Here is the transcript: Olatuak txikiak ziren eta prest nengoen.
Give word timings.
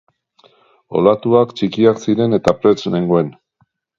Olatuak 1.01 1.53
txikiak 1.59 2.01
ziren 2.07 2.37
eta 2.39 2.57
prest 2.63 2.87
nengoen. 2.97 3.33